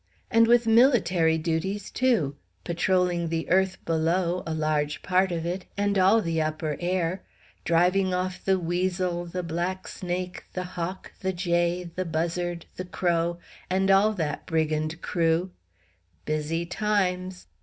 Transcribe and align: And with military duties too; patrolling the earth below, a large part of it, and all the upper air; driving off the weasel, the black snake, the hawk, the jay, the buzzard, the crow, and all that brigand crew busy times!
And 0.31 0.47
with 0.47 0.65
military 0.65 1.37
duties 1.37 1.91
too; 1.91 2.35
patrolling 2.63 3.29
the 3.29 3.47
earth 3.51 3.77
below, 3.85 4.41
a 4.47 4.53
large 4.55 5.03
part 5.03 5.31
of 5.31 5.45
it, 5.45 5.65
and 5.77 5.95
all 5.99 6.23
the 6.23 6.41
upper 6.41 6.75
air; 6.79 7.21
driving 7.65 8.11
off 8.11 8.43
the 8.43 8.57
weasel, 8.57 9.27
the 9.27 9.43
black 9.43 9.87
snake, 9.87 10.43
the 10.53 10.63
hawk, 10.73 11.11
the 11.19 11.33
jay, 11.33 11.91
the 11.93 12.03
buzzard, 12.05 12.65
the 12.77 12.85
crow, 12.85 13.37
and 13.69 13.91
all 13.91 14.11
that 14.13 14.47
brigand 14.47 15.03
crew 15.03 15.51
busy 16.25 16.65
times! 16.65 17.45